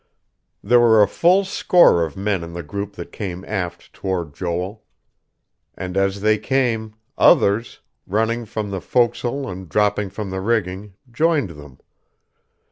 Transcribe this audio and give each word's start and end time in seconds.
There 0.63 0.79
were 0.79 1.03
a 1.03 1.07
full 1.07 1.45
score 1.45 2.03
of 2.03 2.17
men 2.17 2.43
in 2.43 2.53
the 2.53 2.63
group 2.63 2.93
that 2.95 3.11
came 3.11 3.45
aft 3.45 3.93
toward 3.93 4.33
Joel. 4.33 4.83
And 5.75 5.95
as 5.95 6.21
they 6.21 6.39
came, 6.39 6.95
others, 7.19 7.81
running 8.07 8.45
from 8.47 8.71
the 8.71 8.79
fo'c's'le 8.81 9.47
and 9.51 9.69
dropping 9.69 10.09
from 10.09 10.31
the 10.31 10.41
rigging, 10.41 10.95
joined 11.11 11.51
them. 11.51 11.77